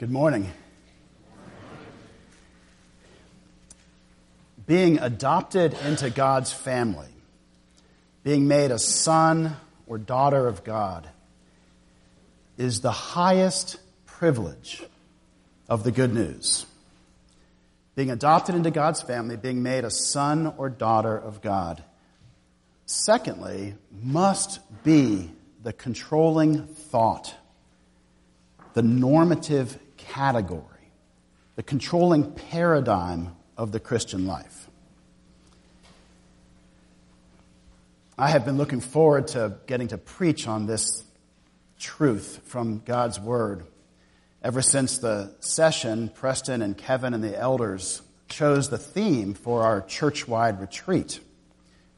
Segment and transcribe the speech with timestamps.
[0.00, 0.50] Good morning.
[4.66, 7.10] Being adopted into God's family,
[8.24, 11.06] being made a son or daughter of God,
[12.56, 13.76] is the highest
[14.06, 14.82] privilege
[15.68, 16.64] of the good news.
[17.94, 21.84] Being adopted into God's family, being made a son or daughter of God.
[22.86, 25.30] Secondly, must be
[25.62, 27.34] the controlling thought,
[28.72, 29.78] the normative
[30.10, 30.90] category,
[31.54, 34.68] the controlling paradigm of the Christian life.
[38.18, 41.04] I have been looking forward to getting to preach on this
[41.78, 43.64] truth from God's Word.
[44.42, 49.80] Ever since the session, Preston and Kevin and the elders chose the theme for our
[49.80, 51.20] church wide retreat,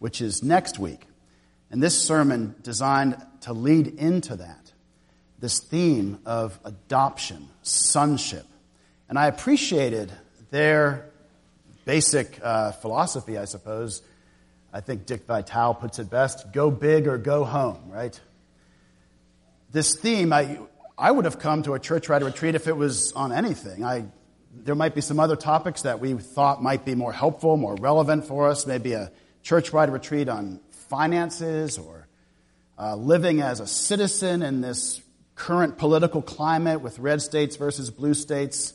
[0.01, 1.07] which is next week.
[1.71, 4.62] And this sermon designed to lead into that,
[5.43, 8.47] this theme of adoption, sonship.
[9.11, 10.11] And I appreciated
[10.51, 11.11] their
[11.85, 14.01] basic uh, philosophy, I suppose.
[14.73, 18.19] I think Dick Vitale puts it best go big or go home, right?
[19.73, 20.59] this theme, I,
[20.97, 23.85] I would have come to a church wide retreat if it was on anything.
[23.85, 24.05] I,
[24.55, 28.27] there might be some other topics that we thought might be more helpful, more relevant
[28.27, 29.11] for us, maybe a
[29.43, 32.07] church wide retreat on finances or
[32.79, 35.01] uh, living as a citizen in this
[35.43, 38.75] current political climate with red states versus blue states.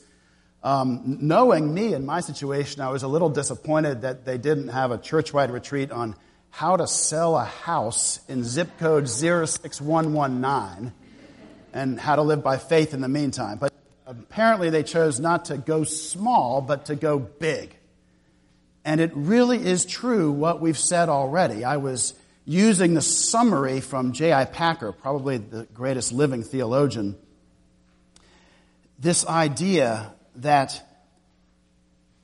[0.61, 4.91] Um, knowing me and my situation, I was a little disappointed that they didn't have
[4.91, 6.13] a church wide retreat on
[6.49, 10.91] how to sell a house in zip code 06119
[11.71, 13.59] and how to live by faith in the meantime.
[13.59, 13.71] But
[14.05, 17.73] apparently they chose not to go small, but to go big.
[18.83, 21.63] And it really is true what we've said already.
[21.63, 22.13] I was
[22.47, 24.45] using the summary from J.I.
[24.45, 27.17] Packer, probably the greatest living theologian.
[28.97, 30.81] This idea that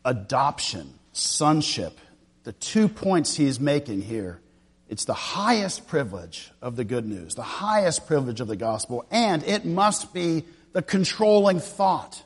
[0.05, 1.99] adoption, sonship,
[2.45, 4.39] the two points he's making here.
[4.87, 9.43] It's the highest privilege of the good news, the highest privilege of the gospel, and
[9.43, 12.23] it must be the controlling thought.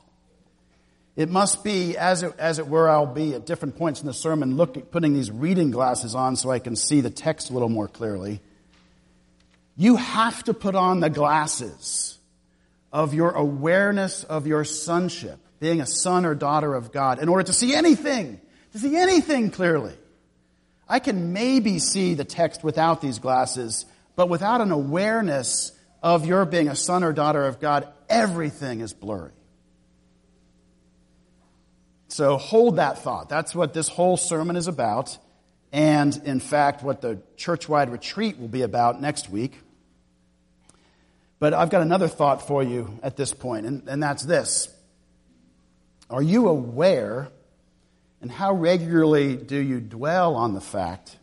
[1.17, 4.13] It must be, as it, as it were, I'll be at different points in the
[4.13, 7.69] sermon looking, putting these reading glasses on so I can see the text a little
[7.69, 8.39] more clearly.
[9.75, 12.19] You have to put on the glasses
[12.93, 17.43] of your awareness of your sonship, being a son or daughter of God, in order
[17.45, 18.39] to see anything,
[18.73, 19.95] to see anything clearly.
[20.87, 25.71] I can maybe see the text without these glasses, but without an awareness
[26.03, 29.31] of your being a son or daughter of God, everything is blurry.
[32.17, 33.29] So hold that thought.
[33.29, 35.19] That's what this whole sermon is about.
[35.71, 39.59] And in fact, what the church wide retreat will be about next week.
[41.37, 44.67] But I've got another thought for you at this point, and, and that's this.
[46.09, 47.29] Are you aware
[48.19, 51.19] and how regularly do you dwell on the fact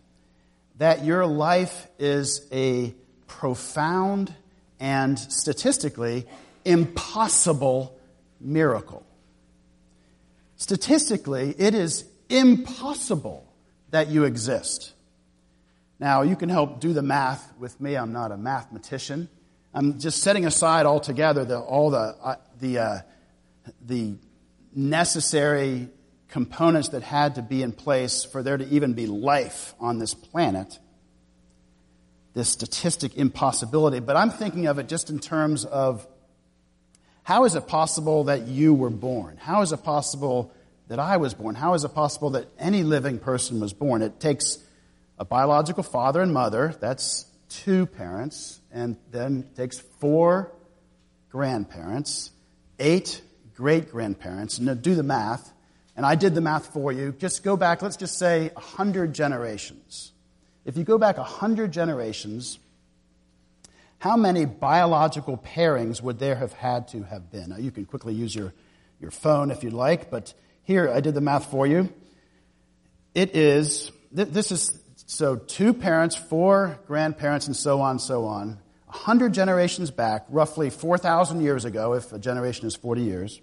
[0.78, 2.94] that your life is a
[3.26, 4.32] profound
[4.78, 6.24] and statistically
[6.64, 7.98] impossible
[8.40, 9.04] miracle?
[10.56, 13.52] Statistically, it is impossible
[13.90, 14.92] that you exist.
[15.98, 17.96] Now, you can help do the math with me.
[17.96, 19.28] I'm not a mathematician.
[19.72, 22.98] I'm just setting aside altogether the, all the, uh, the, uh,
[23.84, 24.14] the
[24.74, 25.88] necessary
[26.28, 30.14] components that had to be in place for there to even be life on this
[30.14, 30.78] planet,
[32.34, 34.00] this statistic impossibility.
[34.00, 36.06] But I'm thinking of it just in terms of
[37.24, 39.36] how is it possible that you were born?
[39.36, 40.52] How is it possible
[40.88, 41.54] that I was born?
[41.54, 44.02] How is it possible that any living person was born?
[44.02, 44.58] It takes
[45.18, 50.52] a biological father and mother, that's two parents, and then takes four
[51.30, 52.30] grandparents,
[52.78, 53.22] eight
[53.54, 54.60] great grandparents.
[54.60, 55.52] Now do the math
[55.96, 57.12] and I did the math for you.
[57.12, 60.12] Just go back, let's just say 100 generations.
[60.64, 62.58] If you go back 100 generations,
[64.04, 67.48] how many biological pairings would there have had to have been?
[67.48, 68.52] Now, you can quickly use your,
[69.00, 71.90] your phone if you'd like, but here, I did the math for you.
[73.14, 78.58] It is, this is, so two parents, four grandparents, and so on, so on.
[78.88, 83.40] 100 generations back, roughly 4,000 years ago, if a generation is 40 years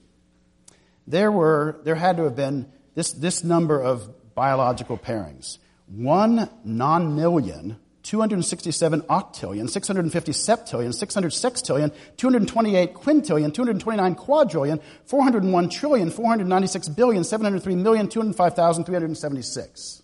[1.07, 5.57] there were, there had to have been this, this number of biological pairings.
[5.87, 16.89] One non-million, 267 octillion, 650 septillion, 600 sextillion, 228 quintillion, 229 quadrillion, 401 trillion, 496
[16.89, 20.01] billion, 703 million, 205,376.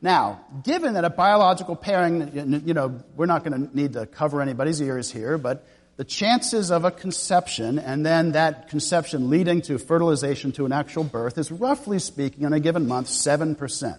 [0.00, 4.42] Now, given that a biological pairing, you know, we're not going to need to cover
[4.42, 5.66] anybody's ears here, but
[5.96, 11.04] the chances of a conception and then that conception leading to fertilization to an actual
[11.04, 13.98] birth is roughly speaking in a given month 7%.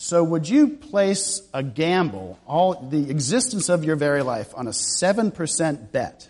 [0.00, 4.70] So would you place a gamble, all the existence of your very life on a
[4.70, 6.28] 7% bet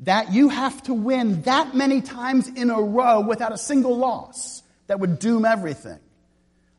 [0.00, 4.64] that you have to win that many times in a row without a single loss
[4.88, 6.00] that would doom everything?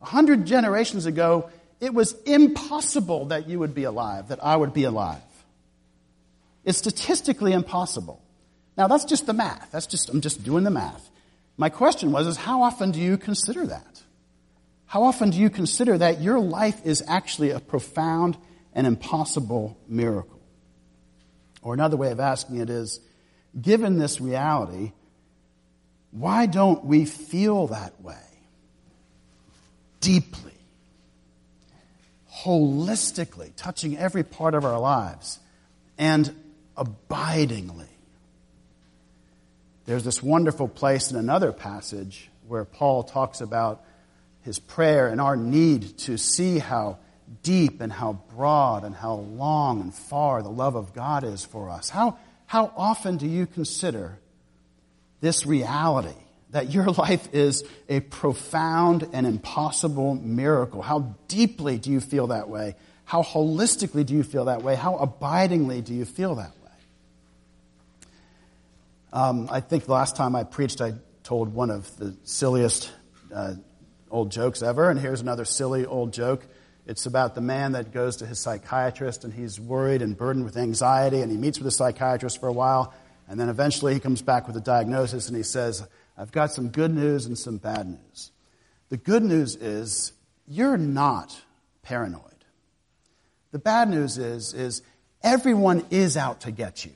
[0.01, 4.73] A hundred generations ago, it was impossible that you would be alive, that I would
[4.73, 5.21] be alive.
[6.65, 8.21] It's statistically impossible.
[8.75, 9.71] Now that's just the math.
[9.71, 11.09] That's just, I'm just doing the math.
[11.55, 14.01] My question was, is how often do you consider that?
[14.91, 18.35] How often do you consider that your life is actually a profound
[18.73, 20.41] and impossible miracle?
[21.61, 22.99] Or another way of asking it is,
[23.61, 24.91] given this reality,
[26.11, 28.19] why don't we feel that way?
[30.01, 30.57] Deeply,
[32.43, 35.39] holistically, touching every part of our lives,
[35.97, 36.35] and
[36.75, 37.87] abidingly.
[39.85, 43.85] There's this wonderful place in another passage where Paul talks about
[44.43, 46.97] his prayer and our need to see how
[47.43, 51.69] deep and how broad and how long and far the love of God is for
[51.69, 51.89] us.
[51.89, 54.17] How, how often do you consider
[55.21, 56.17] this reality
[56.51, 60.81] that your life is a profound and impossible miracle?
[60.81, 62.75] How deeply do you feel that way?
[63.05, 64.75] How holistically do you feel that way?
[64.75, 66.71] How abidingly do you feel that way?
[69.13, 70.93] Um, I think the last time I preached, I
[71.23, 72.91] told one of the silliest
[73.33, 73.55] uh,
[74.11, 76.45] old jokes ever, and here's another silly old joke.
[76.85, 80.57] It's about the man that goes to his psychiatrist and he's worried and burdened with
[80.57, 82.93] anxiety, and he meets with the psychiatrist for a while,
[83.27, 85.87] and then eventually he comes back with a diagnosis and he says,
[86.17, 88.31] I've got some good news and some bad news.
[88.89, 90.11] The good news is
[90.47, 91.41] you're not
[91.81, 92.25] paranoid.
[93.51, 94.81] The bad news is, is
[95.23, 96.91] everyone is out to get you.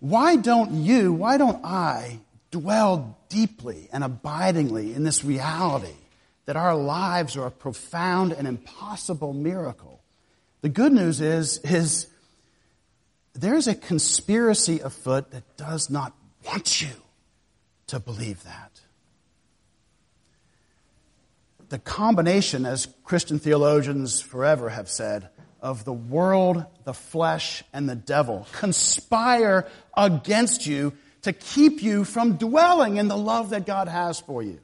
[0.00, 2.20] Why don't you, why don't I
[2.54, 5.96] dwell deeply and abidingly in this reality
[6.46, 10.00] that our lives are a profound and impossible miracle?
[10.60, 12.06] The good news is, is
[13.32, 16.12] there's a conspiracy afoot that does not
[16.46, 16.94] want you
[17.88, 18.80] to believe that.
[21.70, 25.28] The combination, as Christian theologians forever have said,
[25.60, 29.66] of the world, the flesh, and the devil conspire
[29.96, 30.92] against you
[31.24, 34.60] to keep you from dwelling in the love that God has for you.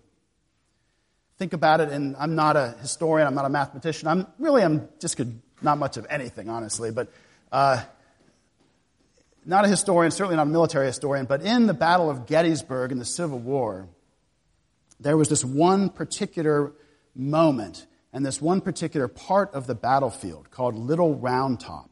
[1.38, 4.88] Think about it, and I'm not a historian, I'm not a mathematician, I'm really, I'm
[5.00, 7.10] just good, not much of anything, honestly, but
[7.50, 7.82] uh,
[9.46, 12.98] not a historian, certainly not a military historian, but in the Battle of Gettysburg in
[12.98, 13.88] the Civil War,
[15.00, 16.72] there was this one particular
[17.14, 21.88] moment and this one particular part of the battlefield called Little Round Top,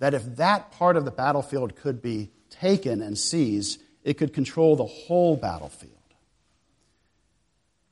[0.00, 2.30] that if that part of the battlefield could be
[2.60, 5.92] taken and seized, it could control the whole battlefield.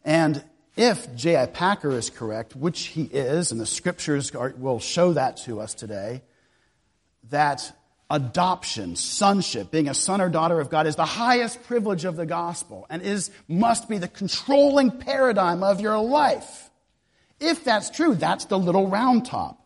[0.05, 0.43] And
[0.77, 1.47] if J.I.
[1.47, 5.75] Packer is correct, which he is, and the scriptures are, will show that to us
[5.75, 6.23] today,
[7.31, 7.73] that
[8.11, 12.27] adoption, sonship, being a son or daughter of God is the highest privilege of the
[12.27, 16.71] gospel and is, must be the controlling paradigm of your life.
[17.41, 19.61] If that's true, that's the little round top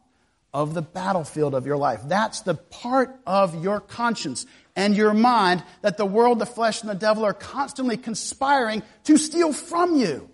[0.54, 2.00] of the battlefield of your life.
[2.06, 4.46] That's the part of your conscience
[4.78, 9.18] and your mind that the world, the flesh, and the devil are constantly conspiring to
[9.18, 10.30] steal from you.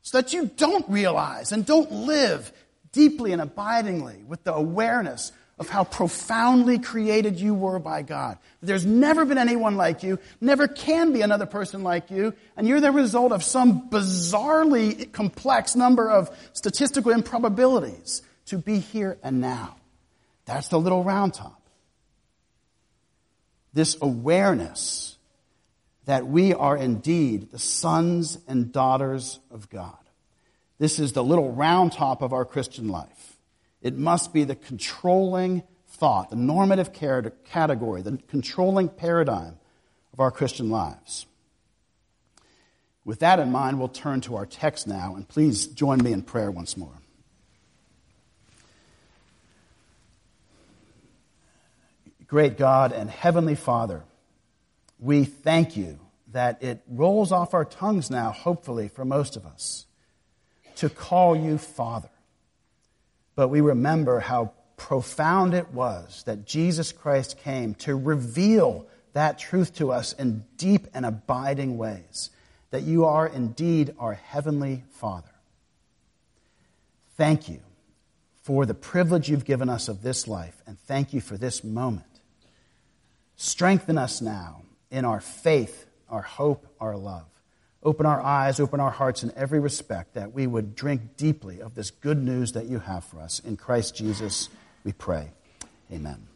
[0.00, 2.50] So that you don't realize and don't live
[2.92, 8.38] deeply and abidingly with the awareness of how profoundly created you were by God.
[8.62, 12.80] There's never been anyone like you, never can be another person like you, and you're
[12.80, 19.76] the result of some bizarrely complex number of statistical improbabilities to be here and now.
[20.46, 21.63] That's the little round top.
[23.74, 25.18] This awareness
[26.06, 29.98] that we are indeed the sons and daughters of God.
[30.78, 33.36] This is the little round top of our Christian life.
[33.82, 39.58] It must be the controlling thought, the normative category, the controlling paradigm
[40.12, 41.26] of our Christian lives.
[43.04, 46.22] With that in mind, we'll turn to our text now, and please join me in
[46.22, 46.94] prayer once more.
[52.34, 54.02] Great God and Heavenly Father,
[54.98, 56.00] we thank you
[56.32, 59.86] that it rolls off our tongues now, hopefully, for most of us,
[60.74, 62.08] to call you Father
[63.36, 69.74] but we remember how profound it was that Jesus Christ came to reveal that truth
[69.76, 72.30] to us in deep and abiding ways,
[72.70, 75.30] that you are indeed our heavenly Father.
[77.16, 77.60] Thank you
[78.42, 82.13] for the privilege you've given us of this life, and thank you for this moment.
[83.36, 87.26] Strengthen us now in our faith, our hope, our love.
[87.82, 91.74] Open our eyes, open our hearts in every respect that we would drink deeply of
[91.74, 93.40] this good news that you have for us.
[93.40, 94.48] In Christ Jesus,
[94.84, 95.30] we pray.
[95.92, 96.26] Amen.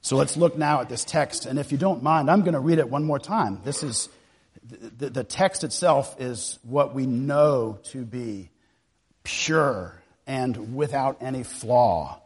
[0.00, 1.46] So let's look now at this text.
[1.46, 3.60] And if you don't mind, I'm going to read it one more time.
[3.64, 4.08] This is
[4.98, 8.50] the, the text itself is what we know to be
[9.22, 12.20] pure and without any flaw.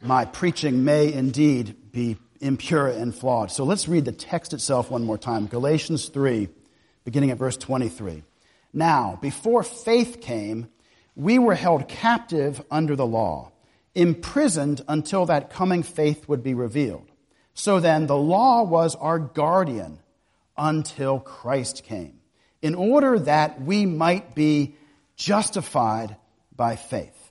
[0.00, 3.50] My preaching may indeed be impure and flawed.
[3.50, 5.46] So let's read the text itself one more time.
[5.46, 6.48] Galatians 3,
[7.04, 8.24] beginning at verse 23.
[8.74, 10.68] Now, before faith came,
[11.14, 13.52] we were held captive under the law,
[13.94, 17.08] imprisoned until that coming faith would be revealed.
[17.54, 20.00] So then, the law was our guardian
[20.56, 22.18] until Christ came,
[22.60, 24.74] in order that we might be
[25.16, 26.16] justified
[26.56, 27.30] by faith.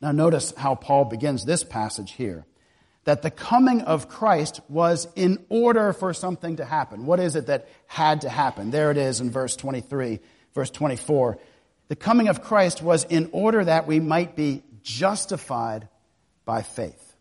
[0.00, 2.46] Now, notice how Paul begins this passage here
[3.04, 7.04] that the coming of Christ was in order for something to happen.
[7.04, 8.70] What is it that had to happen?
[8.70, 10.20] There it is in verse 23,
[10.54, 11.38] verse 24.
[11.88, 15.88] The coming of Christ was in order that we might be justified
[16.44, 17.16] by faith.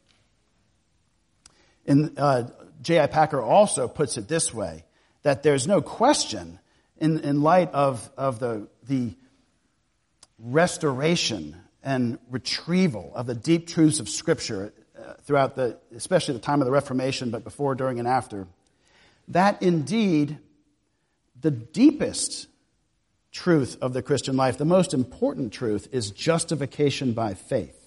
[1.85, 2.49] In uh,
[2.81, 3.07] J.I.
[3.07, 4.85] Packer also puts it this way
[5.23, 6.59] that there's no question
[6.97, 9.15] in, in light of, of the, the
[10.39, 14.73] restoration and retrieval of the deep truths of Scripture
[15.23, 18.47] throughout the, especially the time of the Reformation, but before, during, and after,
[19.27, 20.37] that indeed
[21.39, 22.47] the deepest
[23.31, 27.77] truth of the Christian life, the most important truth, is justification by faith.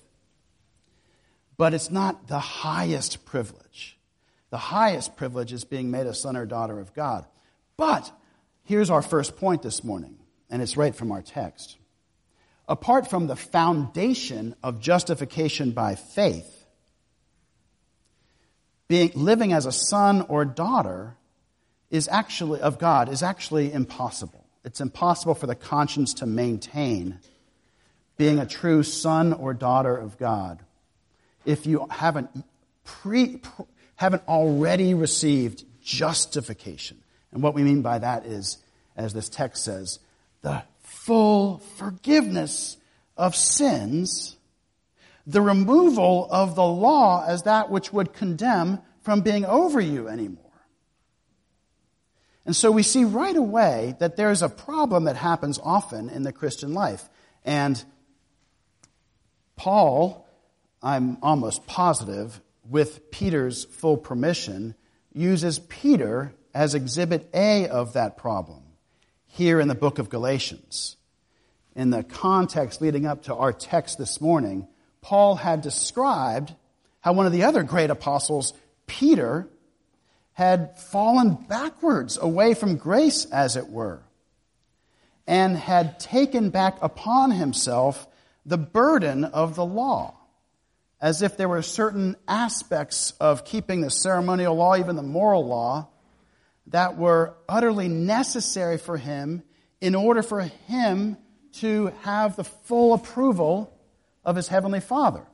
[1.57, 3.97] But it's not the highest privilege.
[4.51, 7.27] The highest privilege is being made a son or daughter of God.
[7.77, 8.11] But
[8.65, 10.17] here's our first point this morning,
[10.51, 11.77] and it's right from our text.
[12.67, 16.54] Apart from the foundation of justification by faith,
[18.89, 21.17] being, living as a son or daughter
[21.91, 24.45] is actually, of God is actually impossible.
[24.65, 27.19] It's impossible for the conscience to maintain
[28.17, 30.61] being a true son or daughter of God
[31.45, 32.31] if you haven't
[32.85, 33.41] pre,
[33.97, 36.99] haven't already received justification.
[37.33, 38.59] And what we mean by that is,
[38.97, 39.99] as this text says,
[40.43, 42.77] the full forgiveness
[43.17, 44.34] of sins,
[45.27, 50.41] the removal of the law as that which would condemn from being over you anymore.
[52.47, 56.33] And so we see right away that there's a problem that happens often in the
[56.33, 57.09] Christian life.
[57.45, 57.83] And
[59.57, 60.27] Paul,
[60.83, 64.75] I'm almost positive, with Peter's full permission,
[65.13, 68.63] uses Peter as exhibit A of that problem
[69.27, 70.97] here in the book of Galatians.
[71.75, 74.69] In the context leading up to our text this morning,
[75.05, 76.55] Paul had described
[77.01, 78.55] how one of the other great apostles,
[78.87, 79.47] Peter,
[80.33, 84.01] had fallen backwards away from grace, as it were,
[85.27, 88.09] and had taken back upon himself
[88.47, 90.15] the burden of the law
[91.05, 95.87] as if there were certain aspects of keeping the ceremonial law, even the moral law,
[96.69, 99.43] that were utterly necessary for him
[99.83, 101.19] in order for him
[101.53, 103.74] to have the full approval
[104.25, 105.27] of his heavenly Father.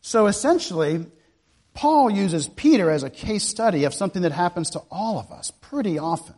[0.00, 1.06] So essentially,
[1.74, 5.50] Paul uses Peter as a case study of something that happens to all of us
[5.50, 6.36] pretty often.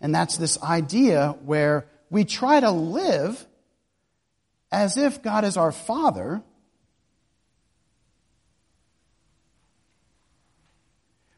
[0.00, 3.46] And that's this idea where we try to live
[4.70, 6.42] as if God is our Father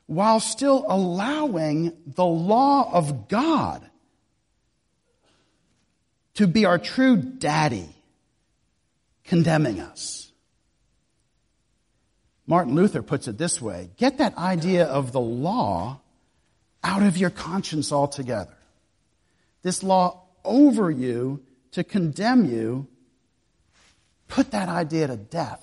[0.07, 3.88] while still allowing the law of God
[6.35, 7.96] to be our true daddy,
[9.26, 10.33] condemning us.
[12.47, 16.00] Martin Luther puts it this way get that idea of the law
[16.85, 18.56] out of your conscience altogether.
[19.62, 21.42] This law over you
[21.73, 22.87] to condemn you,
[24.28, 25.62] put that idea to death.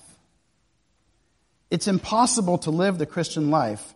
[1.70, 3.94] It's impossible to live the Christian life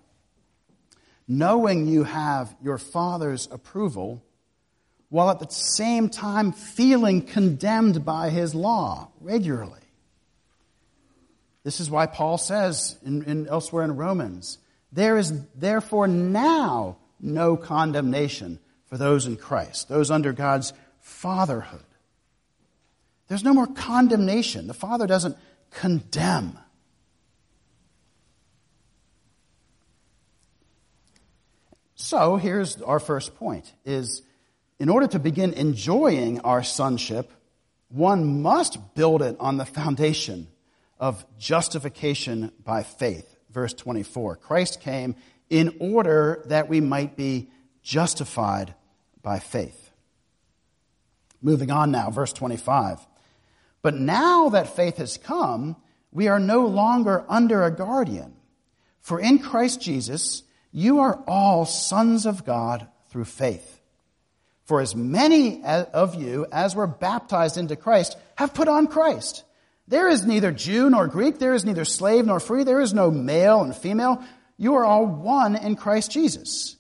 [1.29, 4.25] knowing you have your Father's approval,
[5.09, 9.81] while at the same time feeling condemned by His law regularly.
[11.65, 14.59] This is why Paul says in, in, elsewhere in Romans,
[14.93, 21.85] there is therefore now no condemnation for those in Christ, those under God's fatherhood.
[23.29, 24.67] There's no more condemnation.
[24.67, 25.37] The Father doesn't
[25.71, 26.59] condemn.
[31.95, 34.23] So here's our first point is
[34.79, 37.33] in order to begin enjoying our sonship,
[37.89, 40.49] one must build it on the foundation
[40.99, 43.37] of justification by faith.
[43.51, 44.37] Verse 24.
[44.37, 45.17] Christ came
[45.49, 47.51] in order that we might be
[47.83, 48.75] justified
[49.23, 49.91] by faith.
[51.41, 52.99] Moving on now, verse 25.
[53.81, 55.77] But now that faith has come,
[56.13, 58.35] we are no longer under a guardian.
[59.01, 60.43] For in Christ Jesus,
[60.73, 63.78] you are all sons of God through faith.
[64.69, 69.43] For as many of you as were baptized into Christ have put on Christ.
[69.89, 73.11] There is neither Jew nor Greek, there is neither slave nor free, there is no
[73.11, 74.23] male and female.
[74.59, 76.77] You are all one in Christ Jesus.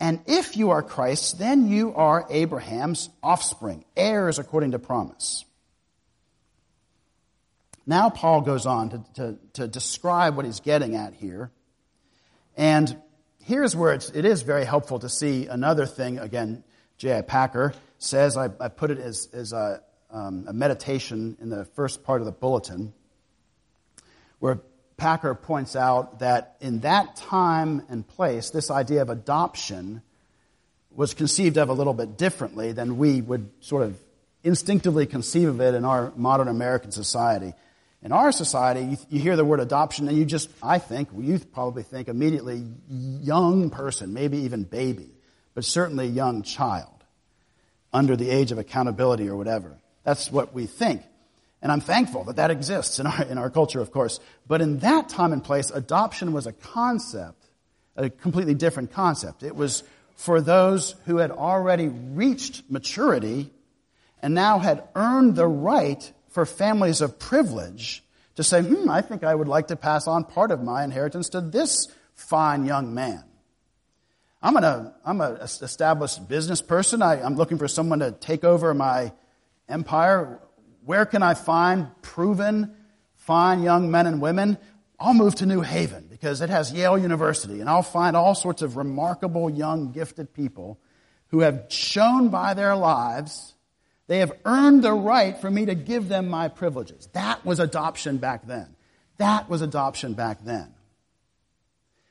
[0.00, 5.44] And if you are Christ's, then you are Abraham's offspring, heirs according to promise.
[7.86, 11.52] Now, Paul goes on to, to, to describe what he's getting at here.
[12.56, 13.00] And
[13.44, 16.18] here's where it's, it is very helpful to see another thing.
[16.18, 16.64] Again,
[16.98, 17.22] J.I.
[17.22, 22.02] Packer says, I, I put it as, as a, um, a meditation in the first
[22.02, 22.92] part of the bulletin,
[24.40, 24.60] where
[24.96, 30.02] Packer points out that in that time and place, this idea of adoption
[30.90, 33.96] was conceived of a little bit differently than we would sort of
[34.42, 37.54] instinctively conceive of it in our modern American society.
[38.02, 41.38] In our society, you, you, hear the word adoption and you just, I think, you
[41.38, 45.10] probably think immediately young person, maybe even baby,
[45.58, 47.02] but certainly a young child
[47.92, 49.76] under the age of accountability or whatever.
[50.04, 51.02] That's what we think.
[51.60, 54.20] And I'm thankful that that exists in our, in our culture, of course.
[54.46, 57.44] But in that time and place, adoption was a concept,
[57.96, 59.42] a completely different concept.
[59.42, 59.82] It was
[60.14, 63.50] for those who had already reached maturity
[64.22, 68.04] and now had earned the right for families of privilege
[68.36, 71.30] to say, hmm, I think I would like to pass on part of my inheritance
[71.30, 73.24] to this fine young man.
[74.40, 77.02] I'm an I'm an established business person.
[77.02, 79.12] I, I'm looking for someone to take over my
[79.68, 80.40] empire.
[80.84, 82.74] Where can I find proven,
[83.16, 84.58] fine young men and women?
[84.98, 88.62] I'll move to New Haven because it has Yale University, and I'll find all sorts
[88.62, 90.80] of remarkable, young, gifted people
[91.28, 93.54] who have shown by their lives
[94.08, 97.08] they have earned the right for me to give them my privileges.
[97.12, 98.74] That was adoption back then.
[99.18, 100.74] That was adoption back then.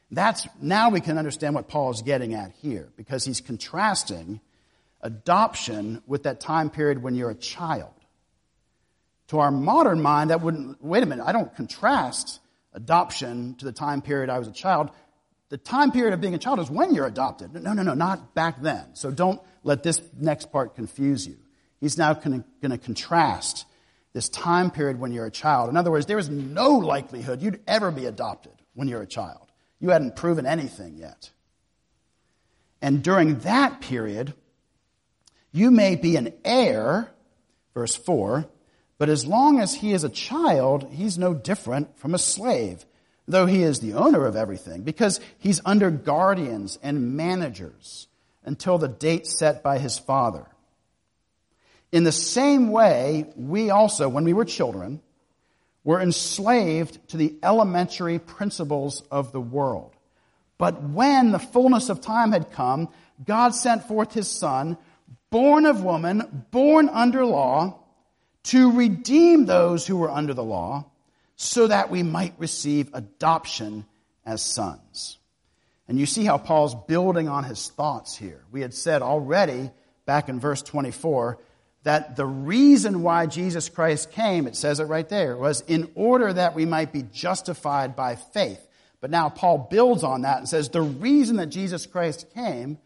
[0.10, 4.40] That's, now we can understand what Paul is getting at here because he's contrasting
[5.02, 7.94] adoption with that time period when you're a child.
[9.30, 12.40] To our modern mind, that wouldn't, wait a minute, I don't contrast
[12.74, 14.92] adoption to the time period I was a child.
[15.50, 17.54] The time period of being a child is when you're adopted.
[17.54, 18.86] No, no, no, not back then.
[18.94, 21.38] So don't let this next part confuse you.
[21.82, 23.66] He's now going to contrast
[24.14, 25.70] this time period when you're a child.
[25.70, 29.47] In other words, there is no likelihood you'd ever be adopted when you're a child.
[29.80, 31.32] You hadn't proven anything yet.
[32.82, 34.34] And during that period,
[35.52, 37.10] you may be an heir,
[37.74, 38.46] verse 4,
[38.98, 42.86] but as long as he is a child, he's no different from a slave,
[43.28, 48.08] though he is the owner of everything, because he's under guardians and managers
[48.44, 50.48] until the date set by his father.
[51.92, 55.02] In the same way, we also, when we were children,
[55.88, 59.96] were enslaved to the elementary principles of the world.
[60.58, 62.90] But when the fullness of time had come,
[63.24, 64.78] God sent forth his son,
[65.30, 67.80] born of woman, born under law,
[68.44, 70.92] to redeem those who were under the law,
[71.38, 73.86] so that we might receive adoption
[74.26, 75.18] as sons.
[75.88, 78.44] And you see how Paul's building on his thoughts here.
[78.52, 79.72] We had said already
[80.06, 81.40] back in verse 24
[81.88, 86.34] that the reason why Jesus Christ came, it says it right there, was in order
[86.34, 88.60] that we might be justified by faith.
[89.00, 92.78] But now Paul builds on that and says the reason that Jesus Christ came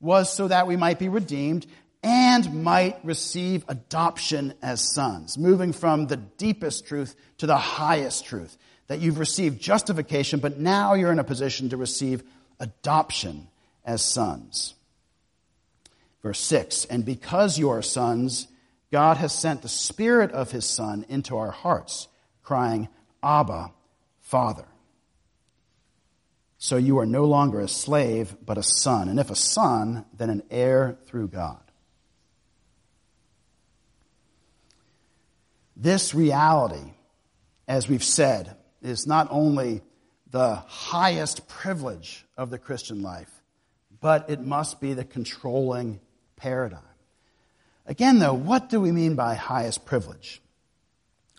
[0.00, 1.68] was so that we might be redeemed
[2.02, 8.58] and might receive adoption as sons, moving from the deepest truth to the highest truth.
[8.88, 12.24] That you've received justification, but now you're in a position to receive
[12.58, 13.46] adoption
[13.84, 14.74] as sons.
[16.22, 18.47] Verse 6 And because you are sons,
[18.90, 22.08] God has sent the Spirit of His Son into our hearts,
[22.42, 22.88] crying,
[23.22, 23.72] Abba,
[24.20, 24.66] Father.
[26.58, 29.08] So you are no longer a slave, but a son.
[29.08, 31.60] And if a son, then an heir through God.
[35.76, 36.94] This reality,
[37.68, 39.82] as we've said, is not only
[40.30, 43.30] the highest privilege of the Christian life,
[44.00, 46.00] but it must be the controlling
[46.34, 46.80] paradigm.
[47.88, 50.42] Again, though, what do we mean by highest privilege?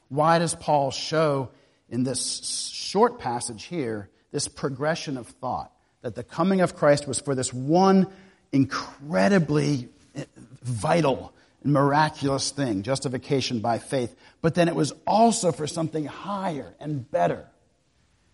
[0.10, 1.50] Why does Paul show
[1.90, 7.20] in this short passage here this progression of thought that the coming of Christ was
[7.20, 8.08] for this one
[8.52, 10.26] incredibly eh,
[10.64, 11.34] vital
[11.64, 17.10] and miraculous thing, justification by faith, but then it was also for something higher and
[17.12, 17.46] better.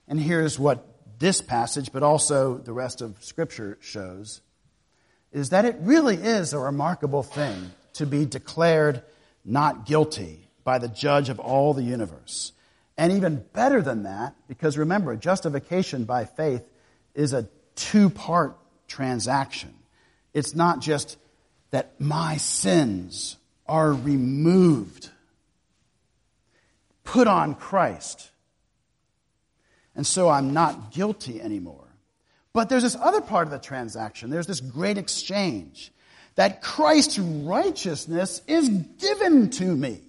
[0.08, 0.88] And here's what
[1.19, 4.39] this passage, but also the rest of Scripture shows,
[5.34, 9.01] is that it really is a remarkable thing to be declared
[9.43, 12.51] not guilty by the judge of all the universe.
[12.97, 16.63] And even better than that, because remember, justification by faith
[17.13, 19.73] is a two part transaction.
[20.34, 21.17] It's not just
[21.71, 25.10] that my sins are removed,
[27.03, 28.31] put on Christ,
[29.95, 31.88] and so I'm not guilty anymore.
[32.53, 34.29] But there's this other part of the transaction.
[34.29, 35.91] There's this great exchange
[36.36, 40.02] that Christ's righteousness is given to me.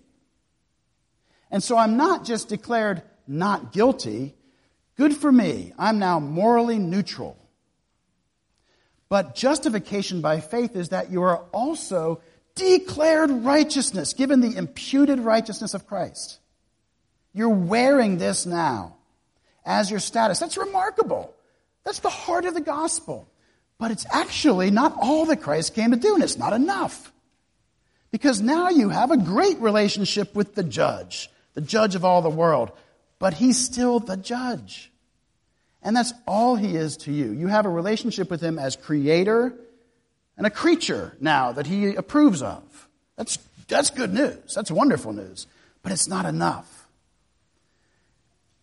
[1.51, 4.35] And so I'm not just declared not guilty.
[4.97, 5.73] Good for me.
[5.79, 7.37] I'm now morally neutral.
[9.09, 12.21] But justification by faith is that you are also
[12.57, 16.41] declared righteousness, given the imputed righteousness of Christ.
[17.33, 18.97] You're wearing this now
[19.65, 20.41] as your status.
[20.41, 21.35] That's remarkable.
[21.85, 23.29] That's the heart of the gospel.
[23.79, 27.13] But it's actually not all that Christ came to do, and it's not enough.
[28.11, 32.31] Because now you have a great relationship with the judge, the judge of all the
[32.31, 32.71] world,
[33.19, 34.91] but he's still the judge.
[35.83, 37.33] And that's all he is to you.
[37.33, 39.55] You have a relationship with him as creator
[40.37, 42.89] and a creature now that he approves of.
[43.17, 44.55] That's, that's good news.
[44.55, 45.47] That's wonderful news.
[45.83, 46.89] But it's not enough.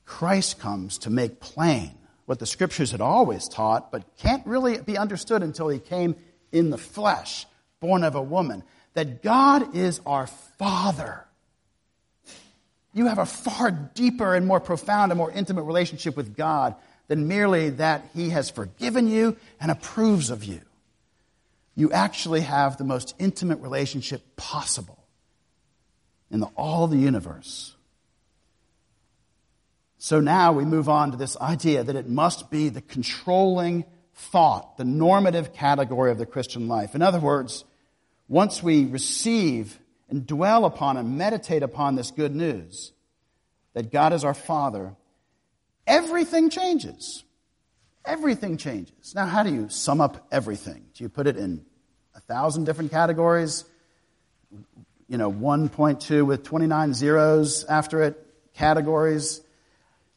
[0.06, 1.92] Christ comes to make plain
[2.26, 6.16] what the scriptures had always taught, but can't really be understood until he came
[6.52, 7.46] in the flesh,
[7.80, 11.26] born of a woman, that God is our Father.
[12.94, 16.76] You have a far deeper and more profound and more intimate relationship with God
[17.08, 20.62] than merely that He has forgiven you and approves of you.
[21.76, 25.04] You actually have the most intimate relationship possible
[26.30, 27.76] in the, all the universe
[30.04, 34.76] so now we move on to this idea that it must be the controlling thought,
[34.76, 36.94] the normative category of the Christian life.
[36.94, 37.64] In other words,
[38.28, 42.92] once we receive and dwell upon and meditate upon this good news
[43.76, 44.94] that God is our Father,
[45.88, 47.24] everything changes.
[48.04, 49.16] Everything changes.
[49.16, 50.84] Now, how do you sum up everything?
[50.96, 51.66] Do you put it in
[52.14, 53.64] a thousand different categories?
[55.08, 59.40] You know, 1.2 with 29 zeros after it, categories?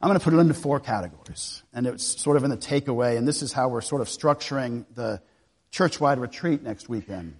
[0.06, 1.64] I'm going to put it into four categories.
[1.72, 4.84] And it's sort of in the takeaway, and this is how we're sort of structuring
[4.94, 5.20] the
[5.72, 7.34] church-wide retreat next weekend.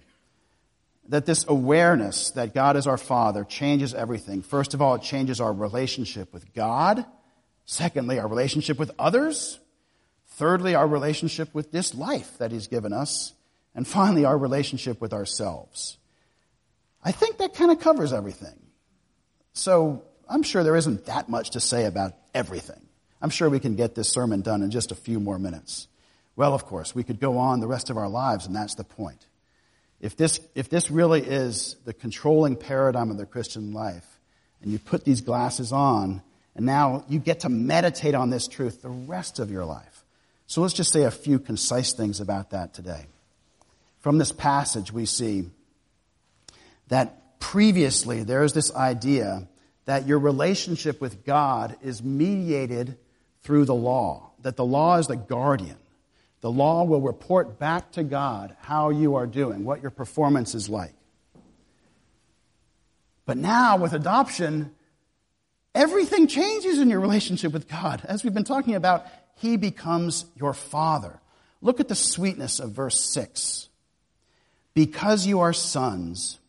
[1.07, 4.41] That this awareness that God is our Father changes everything.
[4.41, 7.05] First of all, it changes our relationship with God.
[7.63, 9.61] Secondly, our relationship with others.
[10.31, 13.31] Thirdly, our relationship with this life that He's given us.
[13.75, 15.97] And finally, our relationship with ourselves.
[17.01, 18.59] I think that kind of covers everything.
[19.53, 22.81] So I'm sure there isn't that much to say about everything.
[23.21, 25.87] I'm sure we can get this sermon done in just a few more minutes.
[26.35, 28.83] Well, of course, we could go on the rest of our lives, and that's the
[28.83, 29.25] point.
[29.99, 34.05] If this, if this really is the controlling paradigm of the Christian life,
[34.61, 36.21] and you put these glasses on,
[36.55, 40.03] and now you get to meditate on this truth the rest of your life.
[40.45, 43.05] So let's just say a few concise things about that today.
[43.99, 45.49] From this passage, we see
[46.87, 49.47] that previously there is this idea
[49.87, 52.97] that your relationship with God is mediated
[53.41, 55.77] through the law, that the law is the guardian.
[56.41, 60.67] The law will report back to God how you are doing, what your performance is
[60.67, 60.93] like.
[63.25, 64.75] But now, with adoption,
[65.73, 68.01] everything changes in your relationship with God.
[68.03, 71.17] As we've been talking about, He becomes your Father.
[71.61, 73.69] Look at the sweetness of verse 6.
[74.73, 76.39] Because you are sons,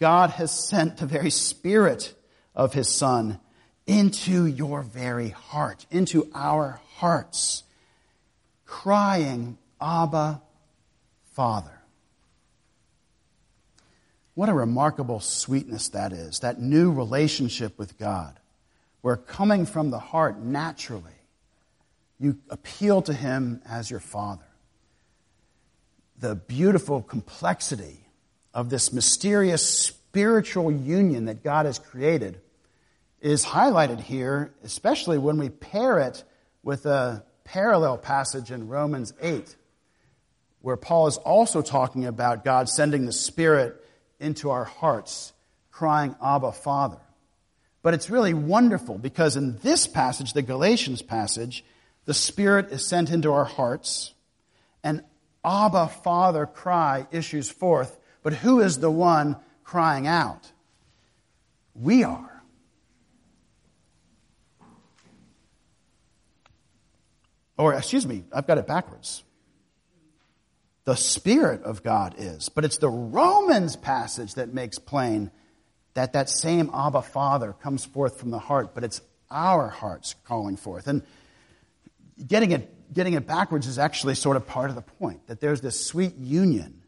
[0.00, 2.14] God has sent the very Spirit
[2.60, 3.40] of his son
[3.86, 7.62] into your very heart, into our hearts,
[8.66, 10.42] crying, Abba,
[11.32, 11.80] Father.
[14.34, 18.38] What a remarkable sweetness that is, that new relationship with God,
[19.00, 21.18] where coming from the heart naturally,
[22.18, 24.44] you appeal to Him as your Father.
[26.18, 28.04] The beautiful complexity
[28.52, 32.38] of this mysterious spiritual union that God has created
[33.20, 36.24] is highlighted here, especially when we pair it
[36.62, 39.56] with a parallel passage in Romans 8,
[40.60, 43.82] where Paul is also talking about God sending the Spirit
[44.18, 45.32] into our hearts,
[45.70, 47.00] crying, Abba, Father.
[47.82, 51.64] But it's really wonderful because in this passage, the Galatians passage,
[52.04, 54.12] the Spirit is sent into our hearts,
[54.82, 55.02] and
[55.44, 57.98] Abba, Father cry issues forth.
[58.22, 59.36] But who is the one
[59.70, 60.50] crying out.
[61.76, 62.29] We are.
[67.60, 69.22] Or, excuse me, I've got it backwards.
[70.84, 72.48] The Spirit of God is.
[72.48, 75.30] But it's the Romans passage that makes plain
[75.92, 80.56] that that same Abba Father comes forth from the heart, but it's our hearts calling
[80.56, 80.86] forth.
[80.86, 81.02] And
[82.26, 85.60] getting it, getting it backwards is actually sort of part of the point that there's
[85.60, 86.80] this sweet union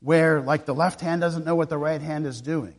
[0.00, 2.74] where, like, the left hand doesn't know what the right hand is doing,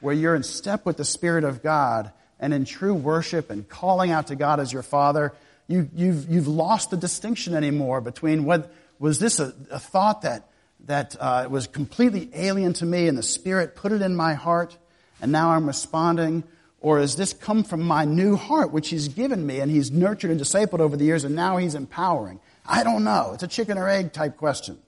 [0.00, 4.10] where you're in step with the Spirit of God and in true worship and calling
[4.10, 5.32] out to God as your Father.
[5.68, 10.48] You, you've, you've lost the distinction anymore between what was this a, a thought that,
[10.86, 14.76] that uh, was completely alien to me and the Spirit put it in my heart
[15.20, 16.44] and now I'm responding?
[16.80, 20.30] Or has this come from my new heart, which He's given me and He's nurtured
[20.30, 22.38] and discipled over the years and now He's empowering?
[22.64, 23.32] I don't know.
[23.34, 24.78] It's a chicken or egg type question.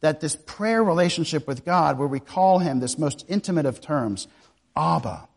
[0.00, 4.28] That this prayer relationship with God, where we call Him this most intimate of terms,
[4.76, 5.28] Abba,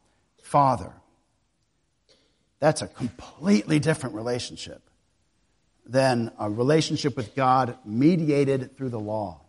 [0.43, 0.93] Father,
[2.61, 4.81] that's a completely different relationship
[5.87, 9.41] than a relationship with God mediated through the law.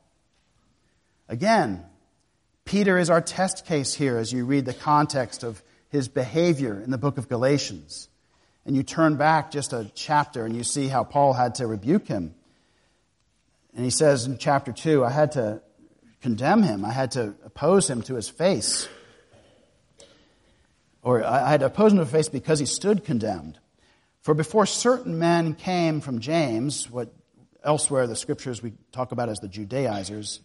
[1.29, 1.85] Again,
[2.65, 6.91] Peter is our test case here as you read the context of his behavior in
[6.91, 8.09] the book of Galatians.
[8.65, 12.09] And you turn back just a chapter and you see how Paul had to rebuke
[12.09, 12.35] him.
[13.75, 15.61] And he says in chapter 2, I had to
[16.23, 18.89] condemn him, I had to oppose him to his face.
[21.03, 23.59] Or I had opposed him to his face because he stood condemned.
[24.21, 27.13] For before certain men came from James, what
[27.65, 30.41] elsewhere the scriptures we talk about as the Judaizers,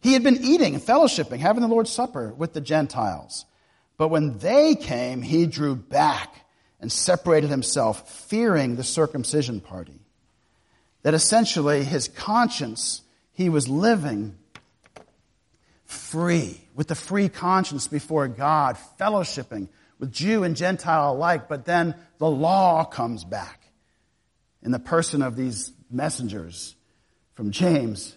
[0.00, 3.44] he had been eating and fellowshipping, having the Lord's Supper with the Gentiles.
[3.96, 6.44] But when they came, he drew back
[6.80, 10.00] and separated himself, fearing the circumcision party.
[11.02, 14.36] That essentially his conscience, he was living
[15.84, 21.94] free, with the free conscience before God, fellowshipping with Jew and Gentile alike, but then
[22.18, 23.70] the law comes back
[24.62, 26.74] in the person of these messengers
[27.34, 28.16] from James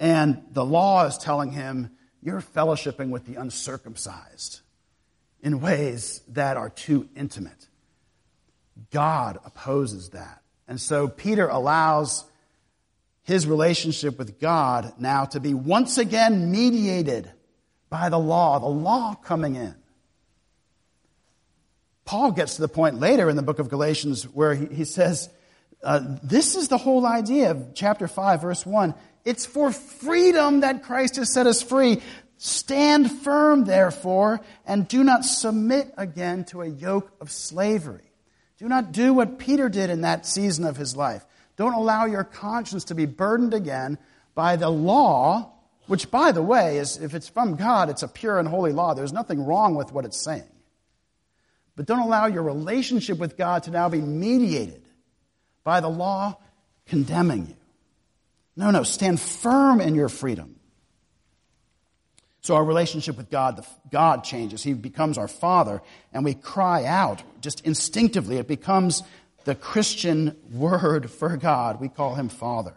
[0.00, 1.90] and the law is telling him,
[2.22, 4.60] you're fellowshipping with the uncircumcised
[5.42, 7.68] in ways that are too intimate.
[8.90, 10.42] God opposes that.
[10.66, 12.24] And so Peter allows
[13.22, 17.30] his relationship with God now to be once again mediated
[17.90, 19.74] by the law, the law coming in.
[22.04, 25.28] Paul gets to the point later in the book of Galatians where he, he says,
[25.82, 28.94] uh, This is the whole idea of chapter 5, verse 1.
[29.24, 32.00] It's for freedom that Christ has set us free.
[32.38, 38.10] Stand firm, therefore, and do not submit again to a yoke of slavery.
[38.58, 41.24] Do not do what Peter did in that season of his life.
[41.56, 43.98] Don't allow your conscience to be burdened again
[44.34, 45.52] by the law,
[45.86, 48.94] which, by the way, is, if it's from God, it's a pure and holy law.
[48.94, 50.48] There's nothing wrong with what it's saying.
[51.76, 54.82] But don't allow your relationship with God to now be mediated
[55.64, 56.38] by the law
[56.86, 57.56] condemning you.
[58.56, 60.56] No, no, stand firm in your freedom.
[62.42, 64.62] So our relationship with God, God changes.
[64.62, 68.38] He becomes our Father, and we cry out just instinctively.
[68.38, 69.02] It becomes
[69.44, 71.80] the Christian word for God.
[71.80, 72.74] We call him Father.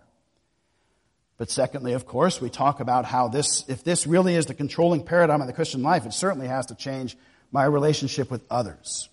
[1.38, 5.04] But secondly, of course, we talk about how this, if this really is the controlling
[5.04, 7.18] paradigm of the Christian life, it certainly has to change
[7.54, 9.08] my relationship with others.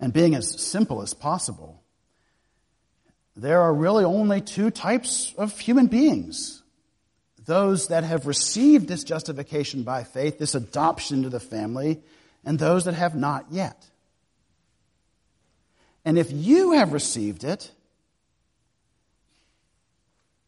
[0.00, 1.80] And being as simple as possible,
[3.36, 6.58] there are really only two types of human beings
[7.46, 12.00] those that have received this justification by faith, this adoption into the family,
[12.44, 13.86] and those that have not yet.
[16.04, 17.72] And if you have received it,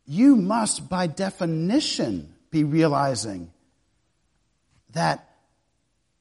[0.07, 3.51] you must, by definition, be realizing
[4.93, 5.32] that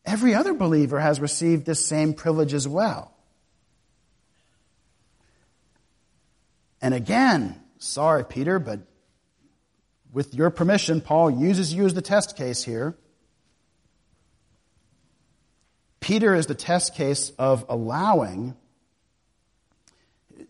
[0.05, 3.13] every other believer has received this same privilege as well.
[6.81, 8.79] And again, sorry, Peter, but
[10.11, 12.95] with your permission, Paul uses you as the test case here.
[15.99, 18.55] Peter is the test case of allowing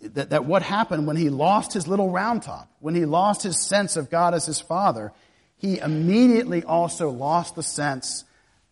[0.02, 3.60] that, that what happened when he lost his little round top, when he lost his
[3.60, 5.12] sense of God as his father,
[5.58, 8.24] he immediately also lost the sense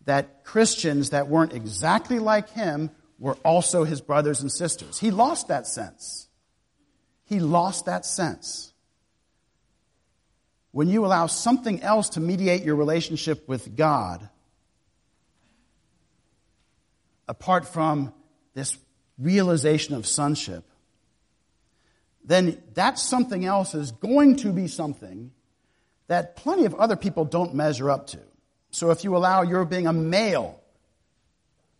[0.05, 4.97] that Christians that weren't exactly like him were also his brothers and sisters.
[4.97, 6.27] He lost that sense.
[7.25, 8.73] He lost that sense.
[10.71, 14.27] When you allow something else to mediate your relationship with God,
[17.27, 18.13] apart from
[18.53, 18.77] this
[19.17, 20.63] realization of sonship,
[22.23, 25.31] then that something else is going to be something
[26.07, 28.19] that plenty of other people don't measure up to.
[28.71, 30.59] So if you allow your being a male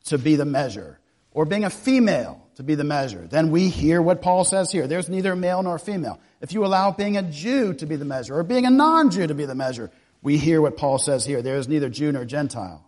[0.06, 0.99] to be the measure,
[1.32, 4.88] or being a female to be the measure, then we hear what Paul says here.
[4.88, 6.19] There's neither male nor female.
[6.41, 9.36] If you allow being a Jew to be the measure, or being a non-Jew to
[9.36, 11.41] be the measure, we hear what Paul says here.
[11.41, 12.84] There is neither Jew nor Gentile.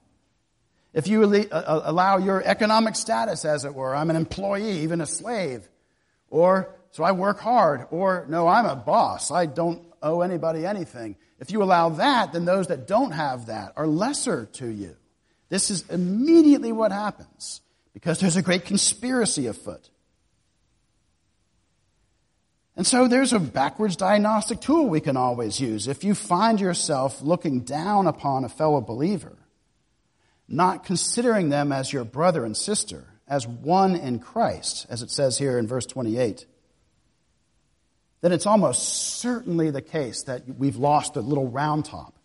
[0.93, 4.99] If you uh, uh, allow your economic status, as it were, I'm an employee, even
[4.99, 5.67] a slave,
[6.29, 11.15] or so I work hard, or no, I'm a boss, I don't owe anybody anything.
[11.39, 14.95] If you allow that, then those that don't have that are lesser to you.
[15.49, 17.61] This is immediately what happens
[17.93, 19.89] because there's a great conspiracy afoot.
[22.75, 25.87] And so there's a backwards diagnostic tool we can always use.
[25.87, 29.37] If you find yourself looking down upon a fellow believer,
[30.47, 35.37] not considering them as your brother and sister, as one in Christ, as it says
[35.37, 36.45] here in verse 28,
[38.21, 42.15] then it's almost certainly the case that we've lost a little round top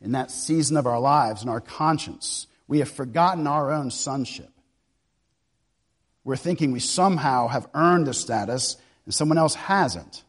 [0.00, 2.46] in that season of our lives and our conscience.
[2.68, 4.50] We have forgotten our own sonship.
[6.24, 10.24] We're thinking we somehow have earned a status and someone else hasn't.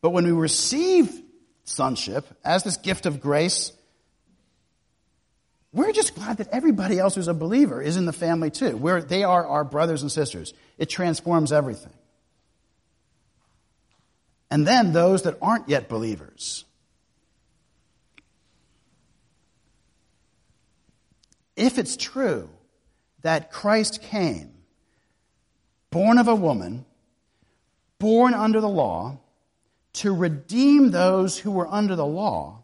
[0.00, 1.22] But when we receive
[1.64, 3.72] sonship as this gift of grace,
[5.72, 8.76] we're just glad that everybody else who's a believer is in the family too.
[8.76, 10.52] We're, they are our brothers and sisters.
[10.78, 11.92] It transforms everything.
[14.52, 16.66] And then those that aren't yet believers.
[21.56, 22.50] If it's true
[23.22, 24.52] that Christ came,
[25.88, 26.84] born of a woman,
[27.98, 29.20] born under the law,
[29.94, 32.62] to redeem those who were under the law,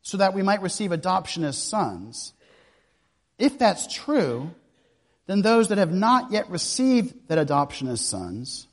[0.00, 2.32] so that we might receive adoption as sons,
[3.38, 4.54] if that's true,
[5.26, 8.68] then those that have not yet received that adoption as sons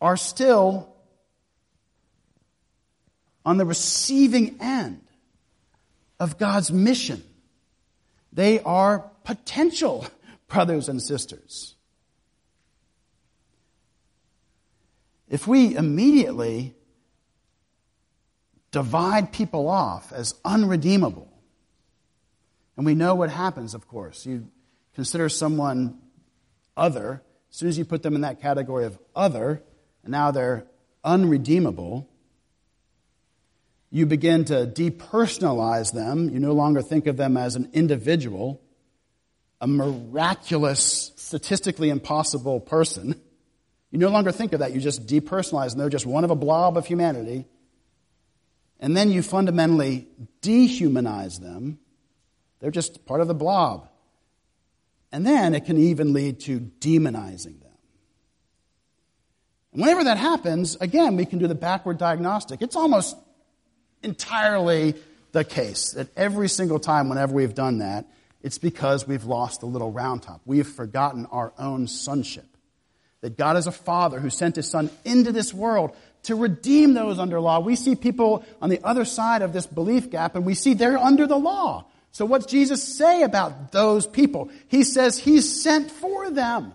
[0.00, 0.94] are still
[3.44, 5.02] on the receiving end
[6.20, 7.22] of God's mission.
[8.32, 10.06] They are potential
[10.48, 11.74] brothers and sisters.
[15.28, 16.74] If we immediately
[18.70, 21.28] divide people off as unredeemable,
[22.76, 24.48] and we know what happens, of course, you
[24.94, 25.98] consider someone
[26.76, 29.62] other, as soon as you put them in that category of other,
[30.08, 30.66] now they're
[31.04, 32.08] unredeemable,
[33.90, 36.28] you begin to depersonalize them.
[36.30, 38.60] You no longer think of them as an individual,
[39.60, 43.20] a miraculous, statistically impossible person.
[43.90, 44.72] You no longer think of that.
[44.72, 45.78] You just depersonalize them.
[45.78, 47.46] They're just one of a blob of humanity.
[48.80, 50.06] And then you fundamentally
[50.42, 51.78] dehumanize them.
[52.60, 53.88] They're just part of the blob.
[55.10, 57.67] And then it can even lead to demonizing them.
[59.72, 62.62] Whenever that happens, again, we can do the backward diagnostic.
[62.62, 63.16] It's almost
[64.02, 64.94] entirely
[65.32, 68.06] the case that every single time, whenever we've done that,
[68.42, 70.40] it's because we've lost the little round top.
[70.46, 72.46] We have forgotten our own sonship.
[73.20, 77.18] That God is a father who sent his son into this world to redeem those
[77.18, 77.60] under law.
[77.60, 80.98] We see people on the other side of this belief gap and we see they're
[80.98, 81.86] under the law.
[82.12, 84.50] So what's Jesus say about those people?
[84.68, 86.74] He says he's sent for them.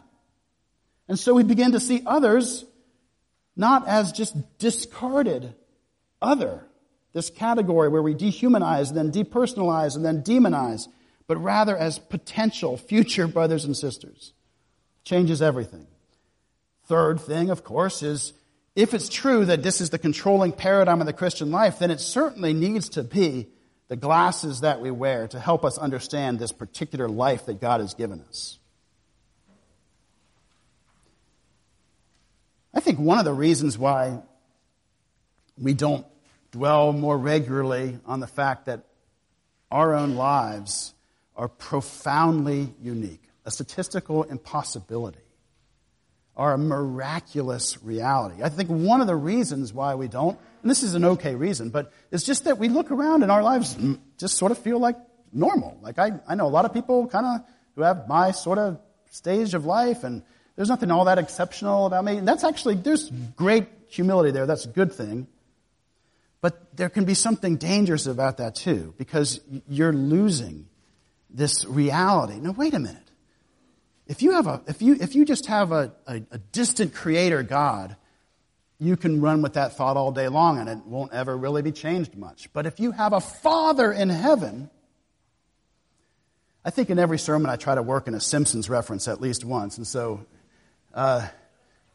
[1.08, 2.65] And so we begin to see others
[3.55, 5.53] not as just discarded
[6.21, 6.65] other,
[7.13, 10.87] this category where we dehumanize and then depersonalize and then demonize,
[11.27, 14.33] but rather as potential future brothers and sisters.
[15.03, 15.87] Changes everything.
[16.85, 18.33] Third thing, of course, is
[18.75, 21.99] if it's true that this is the controlling paradigm of the Christian life, then it
[21.99, 23.47] certainly needs to be
[23.87, 27.93] the glasses that we wear to help us understand this particular life that God has
[27.93, 28.57] given us.
[32.73, 34.19] I think one of the reasons why
[35.57, 36.05] we don't
[36.51, 38.86] dwell more regularly on the fact that
[39.71, 40.93] our own lives
[41.36, 45.19] are profoundly unique, a statistical impossibility,
[46.36, 48.43] are a miraculous reality.
[48.43, 51.69] I think one of the reasons why we don't, and this is an okay reason,
[51.69, 53.77] but it's just that we look around and our lives
[54.17, 54.95] just sort of feel like
[55.31, 55.77] normal.
[55.81, 57.41] Like I, I know a lot of people kind of
[57.75, 58.79] who have my sort of
[59.12, 60.23] stage of life and
[60.56, 62.17] there's nothing all that exceptional about me.
[62.17, 64.45] And that's actually, there's great humility there.
[64.45, 65.27] That's a good thing.
[66.41, 70.67] But there can be something dangerous about that too, because you're losing
[71.29, 72.39] this reality.
[72.39, 72.99] Now, wait a minute.
[74.06, 77.41] If you have a, if you, if you just have a, a, a distant creator
[77.41, 77.95] God,
[78.77, 81.71] you can run with that thought all day long and it won't ever really be
[81.71, 82.51] changed much.
[82.51, 84.69] But if you have a father in heaven,
[86.65, 89.45] I think in every sermon I try to work in a Simpsons reference at least
[89.45, 89.77] once.
[89.77, 90.25] And so
[90.94, 91.27] uh,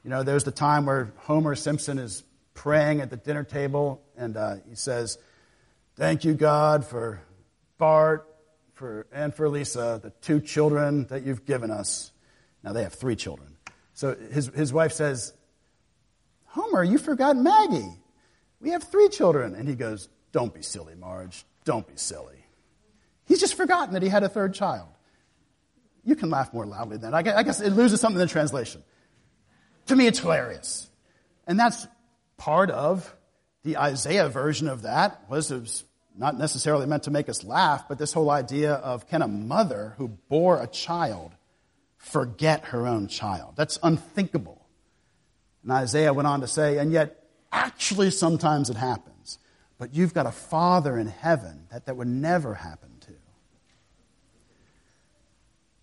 [0.05, 2.23] you know, there's the time where Homer Simpson is
[2.55, 5.19] praying at the dinner table, and uh, he says,
[5.97, 7.21] Thank you, God, for
[7.79, 8.29] Bart
[8.79, 12.13] for, and for Lisa, the two children that you've given us.
[12.63, 13.57] Now they have three children.
[13.93, 15.33] So his, his wife says,
[16.47, 17.99] Homer, you forgot Maggie.
[18.61, 19.55] We have three children.
[19.55, 21.45] And he goes, Don't be silly, Marge.
[21.65, 22.45] Don't be silly.
[23.27, 24.89] He's just forgotten that he had a third child.
[26.09, 27.13] You can laugh more loudly then.
[27.13, 28.83] I guess it loses something in the translation.
[29.89, 30.89] To me, it's hilarious.
[31.47, 31.87] And that's
[32.39, 33.15] part of
[33.63, 35.85] the Isaiah version of that was, was
[36.17, 39.97] not necessarily meant to make us laugh, but this whole idea of can a mother
[39.99, 41.33] who bore a child
[41.99, 43.53] forget her own child?
[43.57, 44.67] That's unthinkable.
[45.63, 49.39] And Isaiah went on to say, and yet actually sometimes it happens.
[49.77, 52.98] But you've got a father in heaven that that would never happen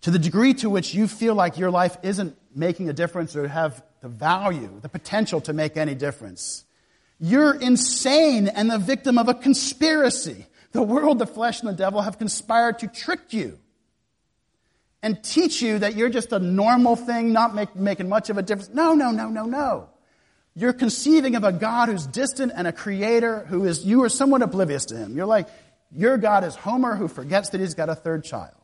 [0.02, 0.10] to.
[0.10, 3.82] The degree to which you feel like your life isn't making a difference or have
[4.00, 6.64] the value, the potential to make any difference,
[7.18, 10.46] you're insane and the victim of a conspiracy.
[10.72, 13.58] The world, the flesh, and the devil have conspired to trick you
[15.02, 18.42] and teach you that you're just a normal thing, not make, making much of a
[18.42, 18.74] difference.
[18.74, 19.88] No, no, no, no, no.
[20.54, 24.42] You're conceiving of a God who's distant and a creator who is, you are somewhat
[24.42, 25.16] oblivious to him.
[25.16, 25.48] You're like,
[25.92, 28.54] your God is Homer who forgets that he's got a third child.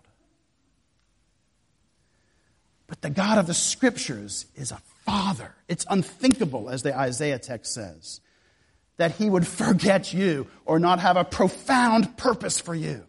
[2.92, 4.76] But the God of the scriptures is a
[5.06, 5.54] father.
[5.66, 8.20] It's unthinkable, as the Isaiah text says
[8.98, 13.06] that he would forget you or not have a profound purpose for you.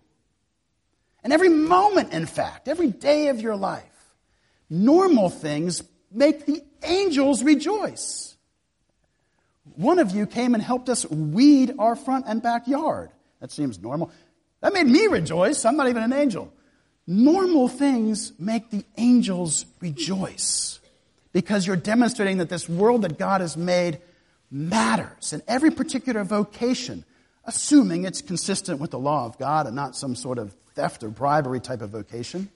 [1.22, 3.84] And every moment, in fact, every day of your life,
[4.70, 8.38] normal things make the angels rejoice.
[9.76, 13.10] One of you came and helped us weed our front and backyard.
[13.42, 14.12] That seems normal.
[14.62, 15.66] That made me rejoice.
[15.66, 16.54] I'm not even an angel.
[17.06, 20.80] Normal things make the angels rejoice
[21.34, 24.00] because you're demonstrating that this world that God has made
[24.50, 25.34] matters.
[25.34, 27.04] And every particular vocation,
[27.44, 31.10] assuming it's consistent with the law of God and not some sort of theft or
[31.10, 32.50] bribery type of vocation,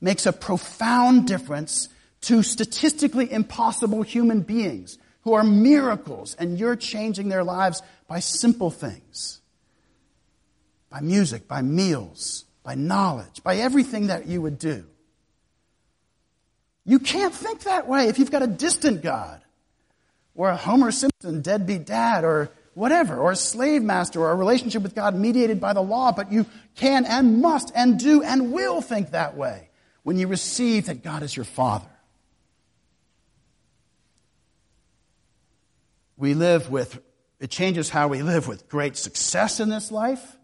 [0.00, 1.88] makes a profound difference
[2.22, 8.70] to statistically impossible human beings who are miracles, and you're changing their lives by simple
[8.70, 9.40] things
[10.92, 14.84] by music, by meals, by knowledge, by everything that you would do.
[16.84, 19.40] You can't think that way if you've got a distant God
[20.34, 24.82] or a Homer Simpson deadbeat dad or whatever, or a slave master or a relationship
[24.82, 28.80] with God mediated by the law, but you can and must and do and will
[28.80, 29.68] think that way
[30.02, 31.86] when you receive that God is your Father.
[36.16, 37.00] We live with,
[37.40, 40.36] it changes how we live with great success in this life.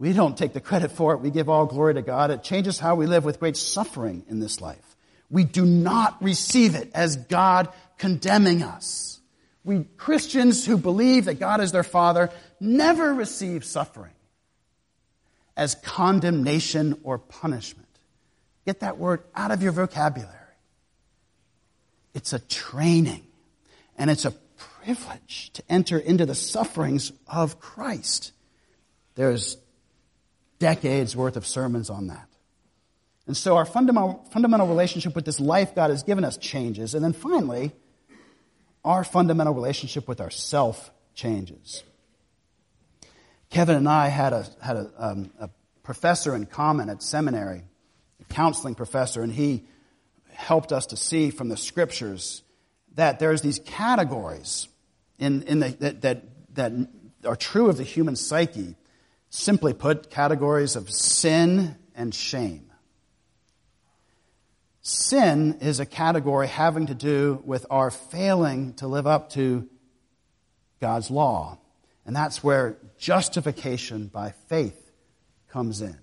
[0.00, 1.20] We don't take the credit for it.
[1.20, 2.30] We give all glory to God.
[2.30, 4.96] It changes how we live with great suffering in this life.
[5.28, 9.20] We do not receive it as God condemning us.
[9.62, 14.14] We Christians who believe that God is their Father never receive suffering
[15.54, 17.86] as condemnation or punishment.
[18.64, 20.34] Get that word out of your vocabulary.
[22.14, 23.26] It's a training
[23.98, 28.32] and it's a privilege to enter into the sufferings of Christ.
[29.14, 29.58] There's
[30.60, 32.28] decades worth of sermons on that.
[33.26, 36.94] And so our fundamental, fundamental relationship with this life God has given us changes.
[36.94, 37.72] And then finally,
[38.84, 41.82] our fundamental relationship with ourself changes.
[43.50, 45.50] Kevin and I had a, had a, um, a
[45.82, 47.64] professor in common at seminary,
[48.20, 49.64] a counseling professor, and he
[50.32, 52.42] helped us to see from the scriptures
[52.94, 54.68] that there's these categories
[55.18, 56.72] in, in the, that, that, that
[57.24, 58.76] are true of the human psyche.
[59.30, 62.70] Simply put, categories of sin and shame.
[64.82, 69.68] Sin is a category having to do with our failing to live up to
[70.80, 71.58] God's law.
[72.04, 74.90] And that's where justification by faith
[75.48, 75.96] comes in.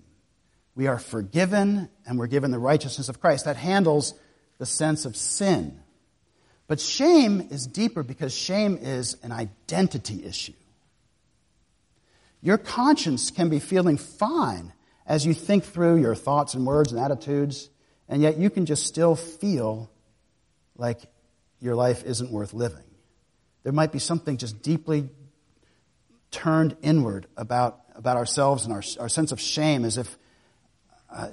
[0.74, 3.44] We are forgiven and we're given the righteousness of Christ.
[3.44, 4.14] That handles
[4.58, 5.80] the sense of sin.
[6.66, 10.52] But shame is deeper because shame is an identity issue.
[12.40, 14.72] Your conscience can be feeling fine
[15.06, 17.70] as you think through your thoughts and words and attitudes
[18.08, 19.90] and yet you can just still feel
[20.76, 20.98] like
[21.60, 22.84] your life isn't worth living.
[23.64, 25.10] There might be something just deeply
[26.30, 30.16] turned inward about, about ourselves and our, our sense of shame, as if,
[31.10, 31.28] uh,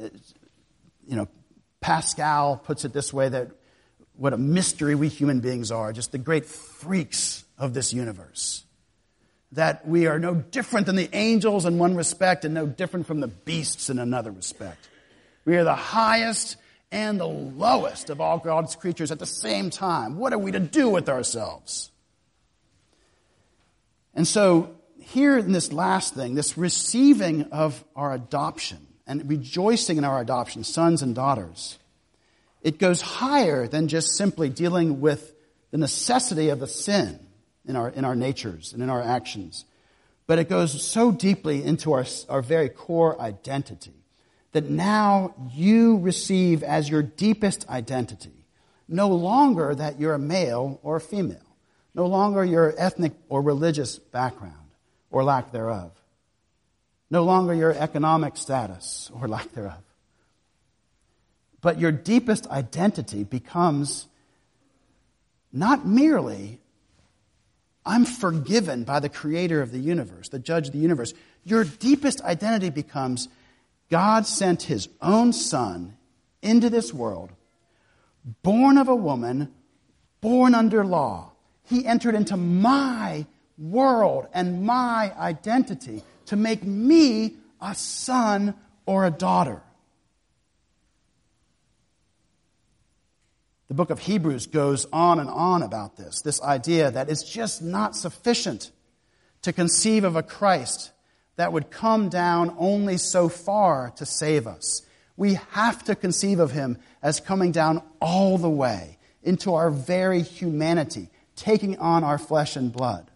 [1.07, 1.27] you know,
[1.79, 3.51] Pascal puts it this way that
[4.15, 8.64] what a mystery we human beings are, just the great freaks of this universe.
[9.51, 13.19] That we are no different than the angels in one respect and no different from
[13.19, 14.89] the beasts in another respect.
[15.45, 16.57] We are the highest
[16.91, 20.17] and the lowest of all God's creatures at the same time.
[20.17, 21.91] What are we to do with ourselves?
[24.13, 30.03] And so, here in this last thing, this receiving of our adoption and rejoicing in
[30.03, 31.77] our adoption, sons and daughters,
[32.61, 35.33] it goes higher than just simply dealing with
[35.71, 37.19] the necessity of the sin
[37.67, 39.65] in our, in our natures and in our actions.
[40.27, 43.93] But it goes so deeply into our, our very core identity
[44.53, 48.31] that now you receive as your deepest identity
[48.87, 51.37] no longer that you're a male or a female,
[51.93, 54.53] no longer your ethnic or religious background
[55.09, 55.91] or lack thereof,
[57.09, 59.81] no longer your economic status or lack thereof.
[61.61, 64.07] But your deepest identity becomes
[65.51, 66.59] not merely
[67.85, 71.13] I'm forgiven by the creator of the universe, the judge of the universe.
[71.43, 73.27] Your deepest identity becomes
[73.89, 75.95] God sent his own son
[76.41, 77.31] into this world,
[78.41, 79.53] born of a woman,
[80.21, 81.31] born under law.
[81.63, 83.25] He entered into my
[83.57, 88.55] world and my identity to make me a son
[88.85, 89.61] or a daughter.
[93.67, 97.61] The book of Hebrews goes on and on about this, this idea that it's just
[97.61, 98.71] not sufficient
[99.41, 100.91] to conceive of a Christ
[101.35, 104.83] that would come down only so far to save us.
[105.17, 110.21] We have to conceive of him as coming down all the way into our very
[110.21, 113.09] humanity, taking on our flesh and blood.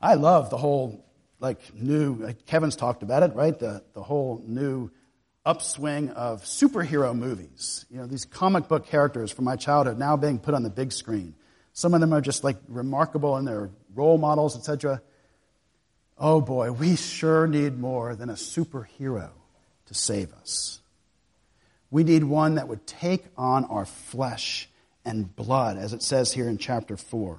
[0.00, 1.04] I love the whole,
[1.40, 3.58] like, new, like Kevin's talked about it, right?
[3.58, 4.90] The, the whole new
[5.44, 7.84] upswing of superhero movies.
[7.90, 10.92] You know, these comic book characters from my childhood now being put on the big
[10.92, 11.34] screen.
[11.72, 15.02] Some of them are just like remarkable in their role models, etc.
[16.16, 19.30] Oh boy, we sure need more than a superhero
[19.86, 20.80] to save us.
[21.90, 24.68] We need one that would take on our flesh
[25.04, 27.38] and blood, as it says here in chapter 4.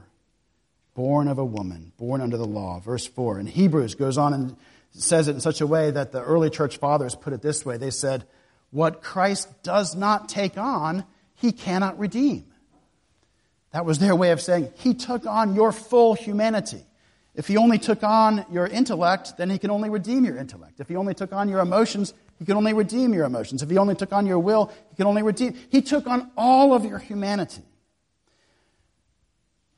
[0.93, 2.79] Born of a woman, born under the law.
[2.79, 3.39] Verse 4.
[3.39, 4.55] And Hebrews goes on and
[5.03, 7.77] says it in such a way that the early church fathers put it this way.
[7.77, 8.25] They said,
[8.71, 12.45] What Christ does not take on, he cannot redeem.
[13.71, 16.81] That was their way of saying, He took on your full humanity.
[17.35, 20.79] If He only took on your intellect, then He can only redeem your intellect.
[20.79, 23.61] If He only took on your emotions, He can only redeem your emotions.
[23.61, 25.55] If He only took on your will, He can only redeem.
[25.69, 27.63] He took on all of your humanity.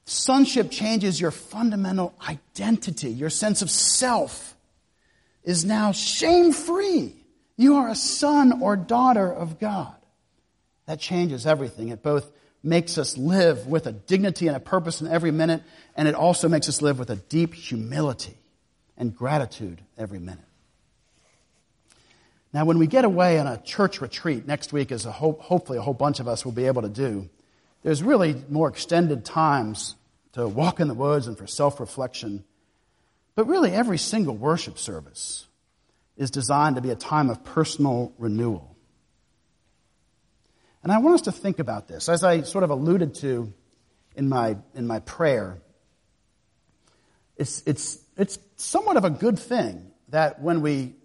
[0.06, 4.56] Sonship changes your fundamental identity, your sense of self
[5.48, 7.16] is now shame free.
[7.56, 9.96] You are a son or daughter of God.
[10.88, 11.88] That changes everything.
[11.88, 12.30] It both
[12.62, 15.64] makes us live with a dignity and a purpose in every minute,
[15.96, 18.36] and it also makes us live with a deep humility
[18.98, 20.44] and gratitude every minute.
[22.52, 25.78] Now, when we get away on a church retreat next week, as a hope, hopefully
[25.78, 27.30] a whole bunch of us will be able to do,
[27.84, 29.96] there's really more extended times
[30.34, 32.44] to walk in the woods and for self reflection
[33.38, 35.46] but really, every single worship service
[36.16, 38.76] is designed to be a time of personal renewal.
[40.82, 42.10] And I want us to think about this.
[42.10, 43.54] As I sort of alluded to
[44.16, 45.62] in my, in my prayer,
[47.36, 50.96] it's, it's, it's somewhat of a good thing that when we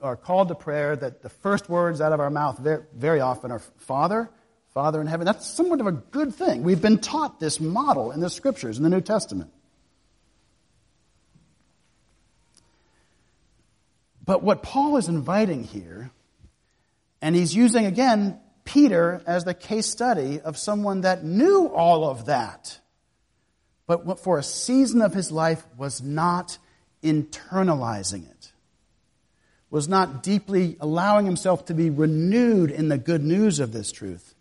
[0.00, 3.50] are called to prayer, that the first words out of our mouth very, very often
[3.50, 4.30] are Father,
[4.72, 5.26] Father in heaven.
[5.26, 6.62] That's somewhat of a good thing.
[6.62, 9.52] We've been taught this model in the scriptures, in the New Testament.
[14.26, 16.10] But what Paul is inviting here,
[17.22, 22.26] and he's using again Peter as the case study of someone that knew all of
[22.26, 22.80] that,
[23.86, 26.58] but for a season of his life was not
[27.04, 28.52] internalizing it,
[29.70, 34.34] was not deeply allowing himself to be renewed in the good news of this truth.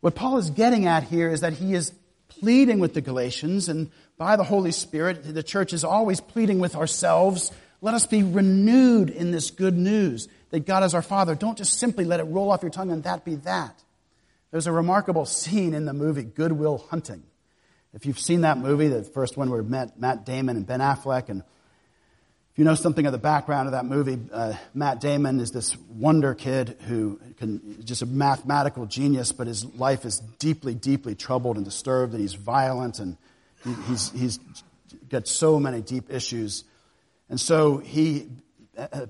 [0.00, 1.94] What Paul is getting at here is that he is
[2.28, 6.76] pleading with the Galatians, and by the Holy Spirit, the church is always pleading with
[6.76, 7.52] ourselves
[7.82, 11.34] let us be renewed in this good news that God is our Father.
[11.34, 13.82] Don't just simply let it roll off your tongue and that be that.
[14.52, 17.24] There's a remarkable scene in the movie Good Will Hunting.
[17.92, 21.40] If you've seen that movie, the first one where Matt Damon and Ben Affleck, and
[21.40, 25.76] if you know something of the background of that movie, uh, Matt Damon is this
[25.90, 31.56] wonder kid who can just a mathematical genius, but his life is deeply, deeply troubled
[31.56, 33.18] and disturbed, and he's violent, and
[33.62, 34.38] he, he's he's
[35.10, 36.64] got so many deep issues.
[37.32, 38.28] And so he,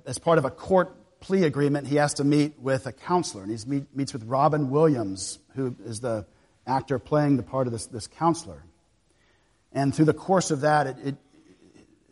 [0.06, 3.42] as part of a court plea agreement, he has to meet with a counselor.
[3.42, 6.24] And he meet, meets with Robin Williams, who is the
[6.64, 8.62] actor playing the part of this, this counselor.
[9.72, 11.16] And through the course of that, it, it,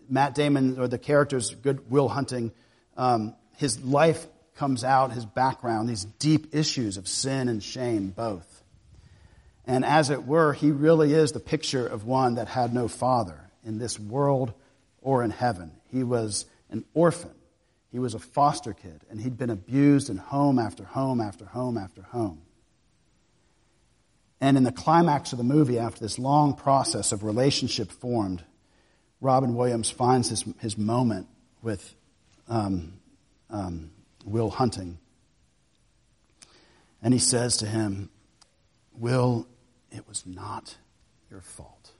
[0.08, 2.50] Matt Damon, or the character's good will hunting,
[2.96, 8.64] um, his life comes out, his background, these deep issues of sin and shame, both.
[9.64, 13.38] And as it were, he really is the picture of one that had no father
[13.64, 14.52] in this world
[15.02, 15.70] or in heaven.
[15.90, 17.34] He was an orphan.
[17.90, 21.76] He was a foster kid, and he'd been abused in home after home after home
[21.76, 22.42] after home.
[24.40, 28.42] And in the climax of the movie, after this long process of relationship formed,
[29.20, 31.26] Robin Williams finds his, his moment
[31.62, 31.94] with
[32.48, 32.94] um,
[33.50, 33.90] um,
[34.24, 34.98] Will Hunting.
[37.02, 38.08] And he says to him,
[38.94, 39.46] Will,
[39.90, 40.76] it was not
[41.30, 41.90] your fault.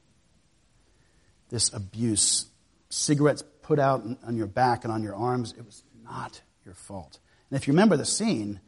[1.51, 2.47] This abuse,
[2.88, 7.20] cigarettes put out on your back and on your arms, it was not your fault.
[7.48, 8.58] And if you remember the scene,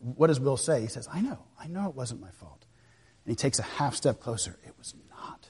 [0.00, 0.80] what does Will say?
[0.80, 2.66] He says, I know, I know it wasn't my fault.
[3.24, 4.58] And he takes a half step closer.
[4.66, 5.46] It was not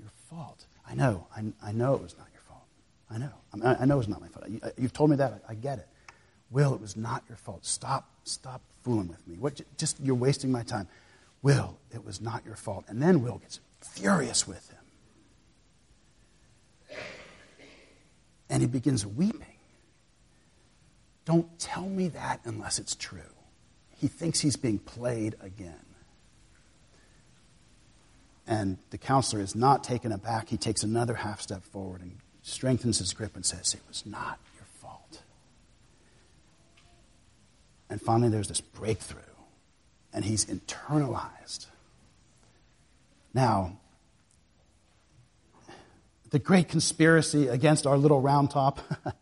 [0.00, 0.66] your fault.
[0.84, 2.64] I know, I, I know it was not your fault.
[3.08, 3.30] I know.
[3.64, 4.48] I, I know was not my fault.
[4.48, 5.44] You, uh, have told me that.
[5.48, 5.86] I, I get it.
[6.50, 7.64] Will, it was not your fault.
[7.64, 9.36] Stop, stop fooling with me.
[9.38, 10.88] What, just, you're wasting my time.
[11.42, 12.84] Will, it was not your fault.
[12.88, 14.73] And then Will gets furious with him.
[18.48, 19.46] And he begins weeping.
[21.24, 23.20] Don't tell me that unless it's true.
[23.96, 25.80] He thinks he's being played again.
[28.46, 30.50] And the counselor is not taken aback.
[30.50, 34.38] He takes another half step forward and strengthens his grip and says, It was not
[34.56, 35.22] your fault.
[37.88, 39.22] And finally, there's this breakthrough,
[40.12, 41.66] and he's internalized.
[43.32, 43.78] Now,
[46.34, 48.80] the great conspiracy against our little round top,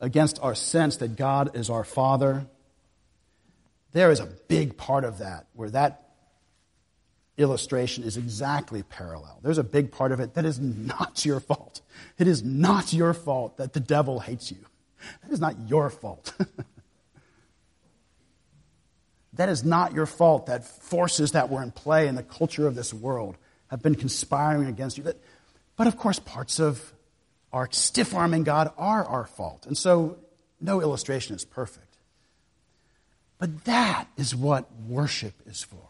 [0.00, 2.46] against our sense that God is our Father,
[3.90, 6.10] there is a big part of that where that
[7.36, 9.40] illustration is exactly parallel.
[9.42, 11.80] There's a big part of it that is not your fault.
[12.18, 14.64] It is not your fault that the devil hates you.
[15.24, 16.32] That is not your fault.
[19.32, 22.76] that is not your fault that forces that were in play in the culture of
[22.76, 23.36] this world
[23.72, 25.04] have been conspiring against you.
[25.82, 26.92] But of course, parts of
[27.52, 29.66] our stiff arming God are our fault.
[29.66, 30.16] And so
[30.60, 31.96] no illustration is perfect.
[33.40, 35.88] But that is what worship is for.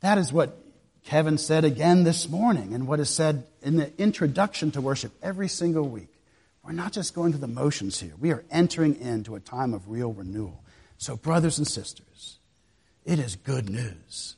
[0.00, 0.56] That is what
[1.04, 5.48] Kevin said again this morning and what is said in the introduction to worship every
[5.48, 6.14] single week.
[6.64, 8.14] We're not just going through the motions here.
[8.18, 10.64] We are entering into a time of real renewal.
[10.96, 12.38] So, brothers and sisters,
[13.04, 14.36] it is good news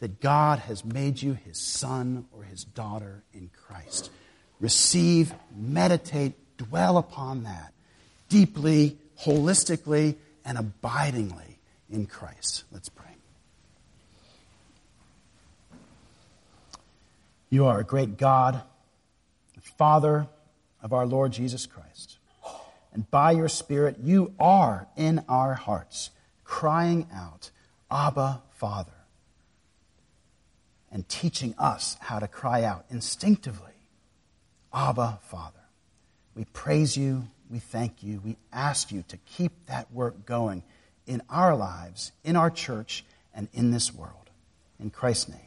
[0.00, 4.10] that God has made you his son or his daughter in Christ.
[4.60, 7.72] Receive, meditate, dwell upon that
[8.28, 11.58] deeply, holistically, and abidingly
[11.90, 12.64] in Christ.
[12.72, 13.06] Let's pray.
[17.50, 18.62] You are a great God,
[19.78, 20.26] Father
[20.82, 22.18] of our Lord Jesus Christ.
[22.92, 26.10] And by your Spirit, you are in our hearts,
[26.44, 27.50] crying out,
[27.90, 28.95] Abba, Father,
[30.96, 33.74] and teaching us how to cry out instinctively,
[34.72, 35.60] Abba, Father.
[36.34, 40.62] We praise you, we thank you, we ask you to keep that work going
[41.06, 44.30] in our lives, in our church, and in this world.
[44.80, 45.45] In Christ's name.